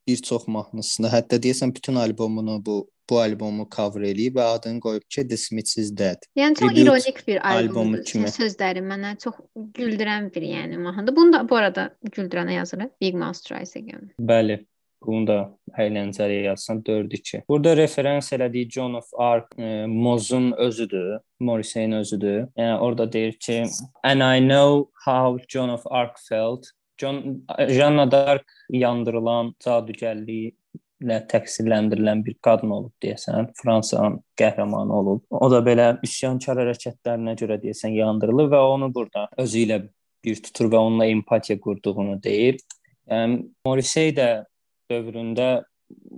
[0.07, 5.03] bir çox mahnısını, hətta deyəsən bütün albomunu bu bu albomu cover eləyib və adını qoyub
[5.09, 6.23] ki, The Smiths is Dead.
[6.39, 8.05] Yəni çox Tribute ironik bir albomu albomdur.
[8.05, 8.29] kimi.
[8.31, 9.33] Sözləri mənə çox
[9.75, 11.15] güldürən bir, yəni mahnıdır.
[11.15, 12.87] Bunu da bu arada güldürənə yazılır.
[13.01, 14.11] Big Mouth Strikes Again.
[14.19, 14.65] Bəli.
[15.05, 15.37] Bunu da
[15.79, 17.43] əyləncəli yazsan 4-2.
[17.49, 22.47] Burada referans elədiyi John of Arc e, Mozun özüdür, Morrissey'in özüdür.
[22.57, 23.63] Yəni orada deyir ki,
[24.03, 26.71] and I know how John of Arc felt.
[26.97, 30.51] John Jeanne d'Arc yandırılan cadugərliyi
[31.01, 35.23] ilə təqsirləndirilən bir qadın olub deyəsən, Fransanın qəhrəmanı olub.
[35.31, 39.81] O da belə üsyankar hərəkətlərinə görə deyəsən yandırılır və onu burada özü ilə
[40.25, 42.61] bir tutur və onunla empatiya qurduğunu deyir.
[43.09, 44.29] Yəni Morrissey də
[44.91, 45.51] dövründə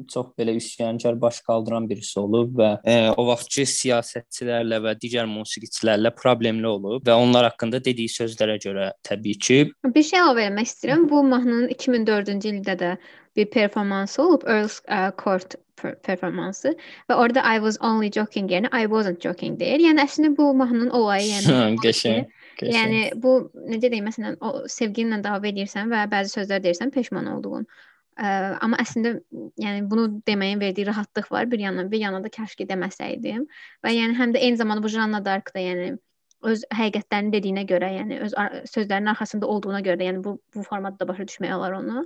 [0.10, 6.14] çox belə üsyankar baş qaldıran birisi olub və e, o vaxtki siyasətçilərlə və digər musiqiçilərlə
[6.18, 9.60] problemli olub və onlar haqqında dediyi sözlərə görə təbii ki,
[9.96, 11.10] Bir şey əlavə etmək istəyirəm.
[11.10, 12.96] Bu mahnının 2004-cü ildə də
[13.38, 16.76] bir performansı olub, Earl's uh, Court per performansı
[17.10, 19.82] və orada I was only joking yerinə I wasn't joking deyir.
[19.84, 22.28] Yəni əslində bu mahnının olayı, yəni qəşəng.
[22.60, 22.76] qəşəng.
[22.78, 27.68] Yəni bu necə deyim, məsələn, o sevginlə dava edirsən və bəzi sözlər deyirsən peşman olduğun.
[28.14, 28.30] Ə,
[28.62, 29.16] amma əslində
[29.58, 33.48] yəni bunu deməyin verdiyi rahatlıq var bir yandan, bir yandan da kəşke deməsəydim.
[33.86, 35.96] Və yəni həm də eyni zamanda bu Janna Dark da yəni
[36.44, 38.36] öz həqiqətlərini dediyinə görə, yəni öz
[38.70, 42.06] sözlərinin arxasında olduğuna görə yəni bu bu formatda başa düşmək olar onu.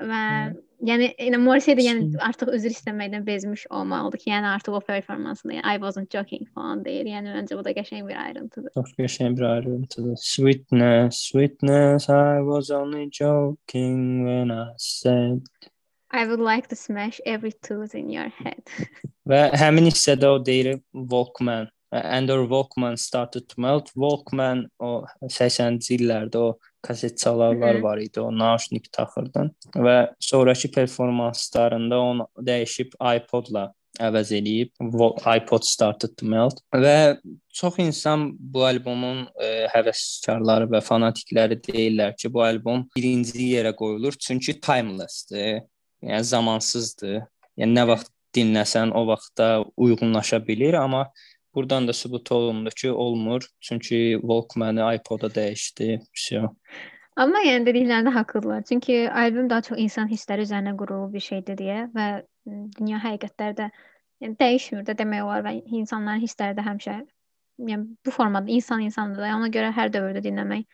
[0.00, 0.52] Və Hı.
[0.88, 5.58] yəni elə Morrissey də yəni artıq üzr istəməkdən bezmiş olmalıdır ki, yəni artıq o performansında
[5.58, 7.10] yəni, I wasn't joking falan deyir.
[7.12, 8.72] Yəni məncə bu da qəşəng bir ayrıntıdır.
[8.78, 10.16] Çox qəşəng bir ayrıntıdır.
[10.22, 15.44] Sweetness, sweetness, I was only joking when I said
[16.12, 18.64] I would like to smash every tooth in your head.
[19.28, 23.92] Və həmin hissədə o deyir Walkman and our Walkman started to melt.
[23.96, 26.50] Walkman o 80-ci illərdə o
[26.82, 28.20] kaset çalarlar var idi.
[28.20, 34.72] O naushnik taxırdın və sonrakı performanslarında onu dəyişib iPod-la əvəz eləyib.
[34.80, 37.18] İPod started to melt və
[37.52, 44.16] çox insan bu albomun e, həvəskarları və fanatikləri deyirlər ki, bu albom birinci yerə qoyulur
[44.18, 45.62] çünki timeless-dır.
[46.02, 47.20] Yəni zamansızdır.
[47.60, 51.10] Yəni nə vaxt dinləsən o vaxtda uyğunlaşa bilir, amma
[51.54, 53.46] Buradan da sübut olundu ki, olmur.
[53.60, 55.98] Çünki Walkman-ı iPod-a dəyişdi.
[56.16, 56.50] Vəsio.
[57.16, 58.62] Amma yəni dediklərində haqlıdırlar.
[58.68, 62.06] Çünki albüm daha çox insan hissləri üzərinə qurulmuş bir şeydir deyə və
[62.78, 63.66] dünya həqiqətləri də
[64.24, 67.02] yəni dəyişmir də demək olar və insanların hissləri də həmişə
[67.68, 69.26] yəni bu formada insan insandır.
[69.28, 70.64] Yəni ona görə hər dövrdə dinləmək,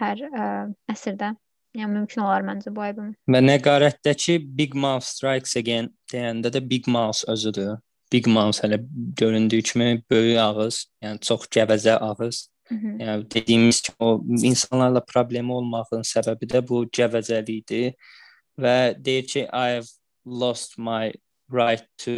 [0.00, 0.50] hər ə,
[0.90, 1.34] əsrdə
[1.78, 3.14] yəni mümkün olar məncə bu albüm.
[3.30, 7.78] Və nəqarətdəki Big Mouth Strikes Again deyəndə də Big Mouth özüdür.
[8.14, 8.78] Big Mouth hələ
[9.18, 12.48] göründüyü kimi böyük ağız, yəni çox gəvəzə ağız.
[12.68, 12.90] Hı -hı.
[13.02, 17.94] Yəni dediyimiz kimi o insanlarla problemi olmağın səbəbi də bu gəvəzəlikdir
[18.58, 19.86] və deyir ki I have
[20.26, 21.12] lost my
[21.52, 22.12] right to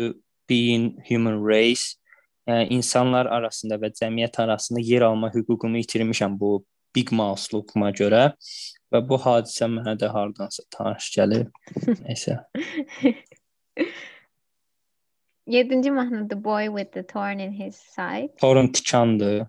[0.48, 1.96] be in human race.
[2.48, 8.32] Yəni insanlar arasında və cəmiyyət arasında yer alma hüququmu itirmişəm bu Big Mouth-luğuma görə
[8.92, 11.48] və bu hadisə mənə də hardansa tanış gəlir.
[12.04, 12.38] Nəysə.
[15.48, 18.34] 7-ci mahnı The Boy with the Thorn in His Side.
[18.40, 19.46] Torun tikandır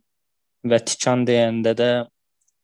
[0.68, 1.90] və tikan deyəndə də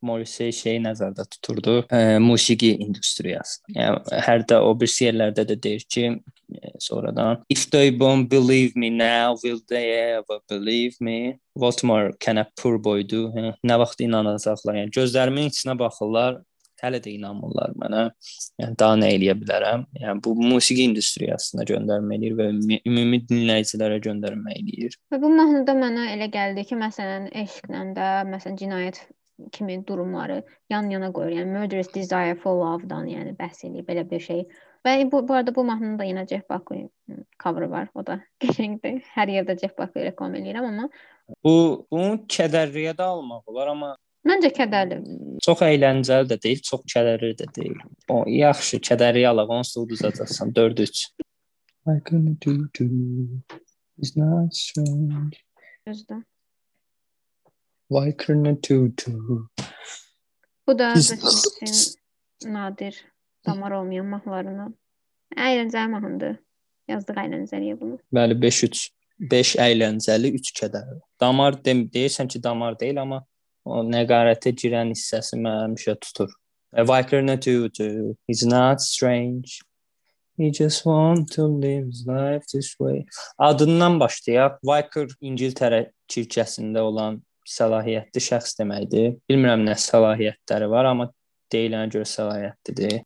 [0.04, 1.78] Morrissey şeyi nəzərdə tuturdu.
[1.88, 3.62] E, musiqi industriyası.
[3.74, 6.04] Yəni hər də o bir yerlərdə də deyir ki,
[6.52, 11.38] e, sonradan if they won't believe me now, will they ever believe me?
[11.54, 13.30] What more can a poor boy do?
[13.34, 14.82] Hə, nə vaxt inanacaqlar?
[14.82, 16.42] Yəni gözlərimin içinə baxırlar,
[16.82, 18.04] hələ də inanmırlar mənə.
[18.62, 19.86] Yəni daha nə eləyə bilərəm?
[20.00, 22.48] Yəni bu musiqi industriyasına göndərmə eləyir və
[22.90, 24.98] ümumi- dinləyicilərə göndərmə eləyir.
[25.12, 29.00] Və bu mahnıda mənə elə gəldi ki, məsələn, eşqlə də, məsələn, cinayət
[29.52, 31.32] kimi durumları yan-yana qoyur.
[31.38, 34.44] Yəni Murderous Desire for Love-dan, yəni bəhs eləyir belə bir şey.
[34.84, 36.88] Və bu bu arada bu mahnının da yenə Jeff Buckley
[37.42, 37.88] cover var.
[37.94, 39.02] O da qəşəngdir.
[39.16, 40.88] Hər yerdə Jeff Buckley reklam eləyirəm, amma
[41.44, 43.94] Bu bunu kədərliyə də almaq olar, amma
[44.28, 44.98] məncə kədərli.
[45.44, 47.78] çox əyləncəli də deyil, çox kədərli də deyil.
[48.10, 51.04] O yaxşı, kədərli alaq, onsuz da uduzacaqsan 4-3.
[51.86, 52.88] I couldn't do do.
[53.98, 55.44] It's not strange.
[55.86, 56.22] Özdə.
[57.92, 59.48] Why couldn't do do?
[60.66, 60.94] Bu da
[62.44, 63.04] nadir
[63.46, 64.74] damar olmayan mahnılarından.
[65.36, 66.38] Əyləncəli mahnıdır.
[66.88, 67.98] Yazdıq əyləncəliyə bunu.
[68.14, 68.88] Bəli 5-3.
[69.30, 70.98] 5 əyləncəli, 3 kədərli.
[71.20, 73.20] Damar dem deyirsən ki, damar deyil, amma
[73.64, 76.32] o nəqarətə girən hissəsi mənə həmişə tutur.
[76.74, 78.16] Viker nə too.
[78.26, 79.60] He's not strange.
[80.36, 83.04] He just want to live his life this way.
[83.38, 84.58] Adından başlayaq.
[84.66, 89.14] Viker İngiltərə kirkəsində olan səlahiyyətli şəxs deməkdir.
[89.30, 91.10] Bilmirəm nə səlahiyyətləri var, amma
[91.54, 93.00] deyilənə görə səlahiyyətlidir.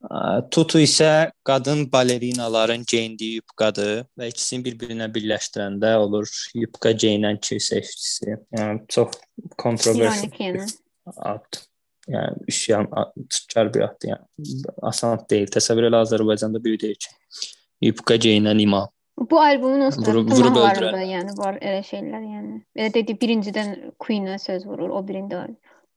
[0.54, 8.36] Tutu isə qadın balerinaların geyindiyi yubkadır və ikisini bir-birinə birləşdirəndə olur yubka geyinən kilsə işçisi.
[8.58, 9.16] Yəni çox
[9.60, 10.66] kontroversial
[11.16, 11.62] ad.
[12.08, 12.86] Yəni üsyan
[13.28, 14.14] çıxar bir addır.
[14.14, 15.50] Yəni asan deyil.
[15.52, 17.10] Təsəvvür elə Azərbaycanda bir deyil ki.
[17.84, 18.88] Yubka geyinən imam.
[19.30, 22.60] Bu albümün o vurub var da, yəni var elə şeylər, yəni.
[22.78, 25.42] Elə dedi birincidən Queen-ə söz vurur, o birində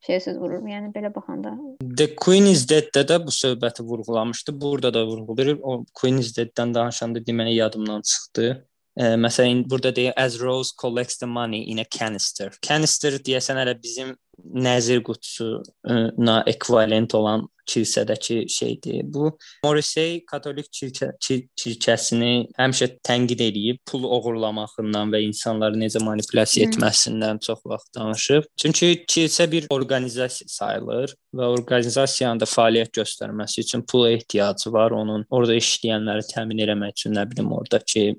[0.08, 0.64] şeyə söz vurur.
[0.68, 1.54] Yəni belə baxanda.
[1.82, 4.56] The Queen is Dead-də də bu söhbəti vurğulamışdı.
[4.62, 5.60] Burada da vurğulayır.
[5.62, 8.50] O Queen is Dead-dən danışanda deməli yadımdan çıxdı.
[8.98, 12.52] E, məsələn burada deyir as Rose collects the money in a canister.
[12.68, 19.02] Canister deyəsən hələ bizim nəzir qutusuna ekvivalent olan kilsədəki şeydir.
[19.14, 19.30] Bu
[19.64, 27.62] Morrissey katolik kilsə, kilsəsini həmişə tənqid edib, pul oğurlamağından və insanları necə manipulyasiya etməsindən çox
[27.66, 28.50] vaxt danışıb.
[28.62, 34.92] Çünki kilsə bir orqanizasiya sayılır və orqanizasiyanın da fəaliyyət göstərməsi üçün pula ehtiyacı var.
[34.98, 38.12] Onun orada işləyənləri təmin etmək üçün nə bilim oradakı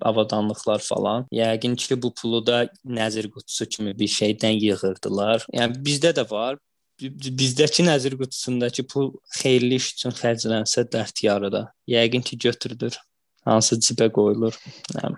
[0.00, 1.26] avadanlıqlar falan.
[1.32, 5.46] Yəqin ki, bu pulu da nəzir qutusu kimi bir şeydən yığırdılar.
[5.54, 6.58] Yəni bizdə də var.
[6.98, 11.68] Bizdəki nəzir qutusundakı pul xeyirli iş üçün xərclənsə dərd yarıda.
[11.88, 12.98] Yəqin ki, götürülür.
[13.46, 14.56] Hansı cibə qoyulur.
[14.96, 15.16] Yəni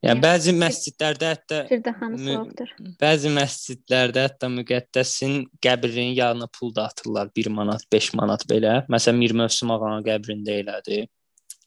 [0.00, 1.58] Yəni bəzi məscidlərdə hətta
[3.02, 8.78] bəzi məscidlərdə hətta müqəddəsin qəbrinin yanına pul da atırlar 1 manat, 5 manat belə.
[8.88, 11.02] Məsələn Mir Mövsüm ağanın qəbrində elədi.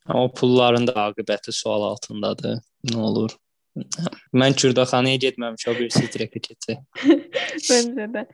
[0.10, 2.60] O pulların da aqibəti sual altındadır.
[2.92, 3.36] Nə olur?
[4.36, 6.82] Mən Kürdaxanaya getməmişəm, o birisi direkt keçəcək.
[7.04, 8.26] Məncə də.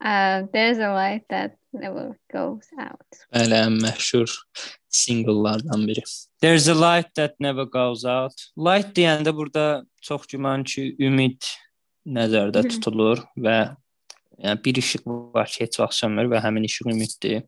[0.00, 3.18] Uh, there's a light that never goes out.
[3.34, 4.32] Bəli, ən məşhur
[4.88, 6.04] singlelardan biri.
[6.40, 8.46] There's a light that never goes out.
[8.56, 11.44] Light deyəndə burada çox güman ki, ümid
[12.08, 13.58] nəzərdə tutulur və
[14.40, 17.42] Yəni bir işıq var ki, heç vaxt sönmür və həmin işıq ümiddir.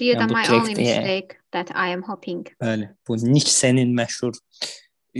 [0.00, 2.46] Dear yəni, my only mistake that I am hoping.
[2.60, 4.36] Bəli, bu Nixenin məşhur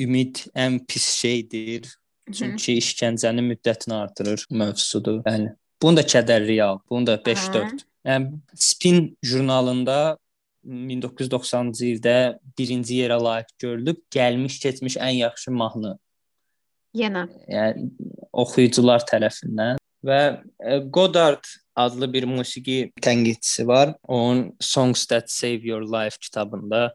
[0.04, 1.88] ümid ən pis şeydir.
[2.32, 5.22] Çünki işgəncənin müddətini artırır mövzusudur.
[5.24, 5.54] Bəli.
[5.82, 7.84] Bunu da kədər real, bunu da 5-4.
[8.04, 10.16] Yəni Spin jurnalında
[10.64, 12.16] 1990-cı ildə
[12.58, 15.96] birinci yerə layiq görülüb, gəlmiş keçmiş ən yaxşı mahnı.
[16.96, 17.26] Yenə.
[17.48, 17.90] Yəni
[18.32, 20.20] oxuyucular tərəfindən və
[20.60, 21.44] e, Godard
[21.76, 23.94] adlı bir musiqi tənqidçisi var.
[24.02, 26.94] Onun Songs That Save Your Life kitabında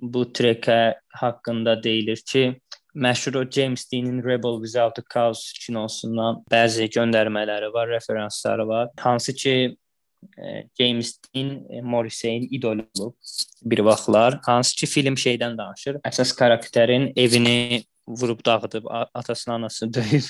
[0.00, 2.60] bu trekə haqqında deyilir ki,
[2.94, 8.88] məşhur o James Dean-in Rebel Without a Cause kinosundan bəzi göndərmələri var, referansları var.
[9.00, 9.76] Hansı ki
[10.38, 13.14] e, James Dean e, Morrissey-in idolu olub
[13.62, 14.40] bir vaxtlar.
[14.46, 16.00] Hansı ki film şeydən danışır.
[16.04, 18.84] Əsas karakterin evini vurub dağıdıb,
[19.14, 20.26] atasını, anasını döyüb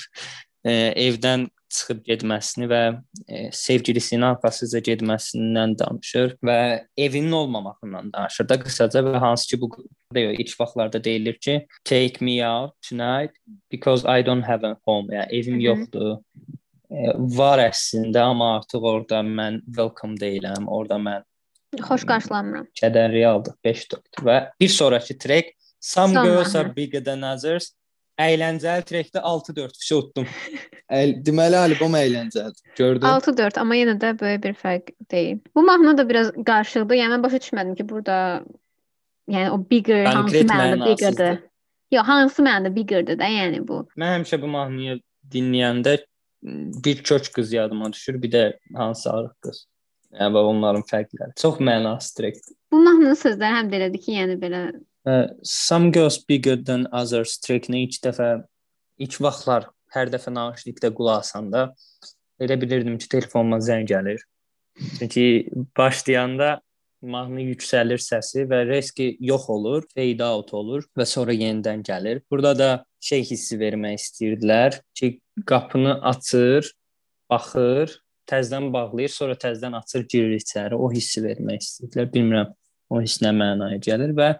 [0.65, 2.81] evdən çıxıb getməsini və
[3.27, 6.57] e, sevgilisinin arxasıca getməsindən danışır və
[6.97, 9.71] evinin olmamağından danışır da qısaca və hansı ki bu
[10.15, 13.35] deyir ilk vaxtlarda deyilir ki take me out tonight
[13.71, 15.15] because I don't have a home.
[15.15, 15.63] Yəni evim Hı -hı.
[15.69, 16.17] yoxdur.
[16.91, 20.67] E, var əslində amma artıq orada mən welcome deyiləm.
[20.67, 21.23] Orada mən
[21.79, 22.67] xoş qarşılanmıram.
[22.75, 27.73] Kədər realdır 5-4 və bir sonrakı track Some Son girls are bigger than others
[28.21, 30.27] əyləncəli trekdə 6-4 fişə utdum.
[30.91, 32.73] Əl, deməli albom əyləncəlidir.
[32.79, 33.07] Gördün?
[33.07, 35.39] 6-4 amma yenə də böyük bir fərq deyil.
[35.55, 36.99] Bu mahnı da biraz qarışıqdır.
[37.01, 38.17] Yəni mən başa düşmədim ki, burada
[39.31, 41.41] yəni o bigger hansı mənada biggerdir.
[41.91, 43.83] Yox, hansı mənada biggerdir də, yəni bu.
[43.99, 45.01] Mən həmişə bu mahnıyı
[45.33, 45.97] dinləyəndə
[46.85, 49.65] bir kök qız yadıma düşür, bir də hansı arıq qız.
[50.19, 51.35] Yəni onların fərqləri.
[51.39, 52.55] Çox mənasız trekdir.
[52.71, 54.61] Bu mahnının sözləri həm də elədir ki, yəni belə
[55.43, 58.31] Some Girls Bigger Than Others trackini ilk dəfə
[59.01, 61.71] ilk vaxtlar hər dəfə naşidlikdə qulaq asanda
[62.41, 64.21] elə bilirdim ki, telefonuma zəng gəlir.
[64.99, 65.25] Çünki
[65.77, 66.59] başlayanda
[67.01, 72.21] mahnı yüksəlir səsi və reski yox olur, fade out olur və sonra yenidən gəlir.
[72.31, 72.69] Burada da
[73.01, 75.15] şey hissi vermək istəyirdilər ki,
[75.49, 76.71] qapını açır,
[77.29, 77.97] baxır,
[78.29, 80.77] təzədən bağlayır, sonra təzədən açır, girir içəri.
[80.77, 82.11] O hissi vermək istəyirdilər.
[82.13, 82.53] Bilmirəm
[82.91, 84.33] o hiss nə mənaya gəlir və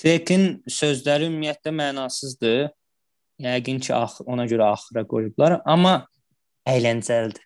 [0.00, 2.68] Trekin sözləri ümumiyyətlə mənasızdır.
[3.44, 6.04] Yəqin ki, ax ona görə axıra qoyublar, amma
[6.70, 7.42] əyləncəlidir.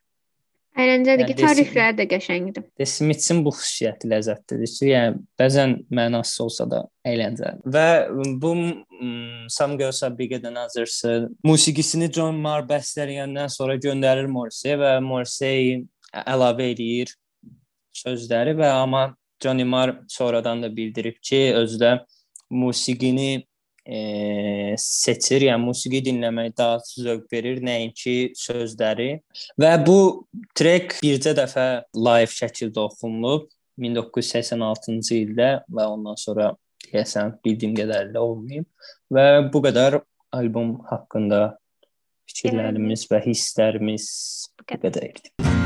[0.78, 2.64] Əyləncəli Yəni gitar riffləri də qəşəngdir.
[2.78, 7.64] The Smiths-in bu xüsusiyyəti ləzzətlidir ki, yəni bəzən mənasız olsa da əyləncəli.
[7.74, 7.86] Və
[8.38, 8.52] bu
[9.50, 11.00] Some Girls Are Bigger Than Others
[11.46, 15.80] musiqisini John Mayer bəstələyəndən sonra göndərir Morrissey və Morrissey
[16.22, 17.16] əlavə edir
[17.98, 19.08] sözləri və amma
[19.42, 21.92] Johnny Marr sonradan da bildirib ki, özü də
[22.50, 23.44] musiqini
[23.88, 29.10] e, seçir, yəni musiqi dinləmək daha zövq verir, nəinki sözləri.
[29.60, 29.98] Və bu
[30.58, 33.48] trek bircə dəfə live şəkildə oxunulub
[33.80, 36.52] 1986-cı ildə və ondan sonra
[36.88, 38.66] deyəsən bildiyim qədərilə olmayıb
[39.14, 40.00] və bu qədər
[40.36, 41.42] albom haqqında
[42.28, 44.10] fikirlərimiz və hisslərimiz
[44.58, 45.57] bu qədər idi.